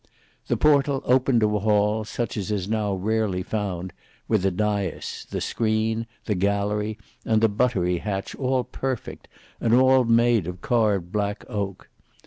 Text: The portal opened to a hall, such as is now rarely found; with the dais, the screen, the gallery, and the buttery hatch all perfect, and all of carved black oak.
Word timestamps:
The 0.47 0.57
portal 0.57 1.03
opened 1.05 1.41
to 1.41 1.55
a 1.55 1.59
hall, 1.59 2.03
such 2.05 2.35
as 2.35 2.49
is 2.51 2.67
now 2.67 2.95
rarely 2.95 3.43
found; 3.43 3.93
with 4.27 4.41
the 4.41 4.49
dais, 4.49 5.27
the 5.29 5.41
screen, 5.41 6.07
the 6.25 6.33
gallery, 6.33 6.97
and 7.23 7.39
the 7.39 7.47
buttery 7.47 7.99
hatch 7.99 8.33
all 8.33 8.63
perfect, 8.63 9.27
and 9.59 9.75
all 9.75 10.01
of 10.11 10.61
carved 10.61 11.11
black 11.11 11.45
oak. 11.47 11.87